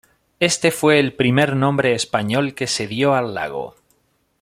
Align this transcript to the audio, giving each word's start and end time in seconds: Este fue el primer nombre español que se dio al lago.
Este 0.39 0.71
fue 0.71 0.97
el 0.99 1.13
primer 1.13 1.55
nombre 1.55 1.93
español 1.93 2.55
que 2.55 2.65
se 2.65 2.87
dio 2.87 3.13
al 3.13 3.35
lago. 3.35 3.75